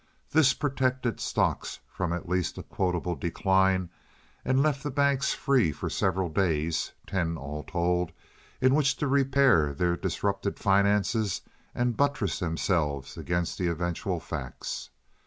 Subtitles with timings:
[0.31, 3.91] This protected stocks from at least a quotable decline
[4.43, 8.11] and left the banks free for several days (ten all told)
[8.59, 11.41] in which to repair their disrupted finances
[11.75, 14.89] and buttress themselves against the eventual facts.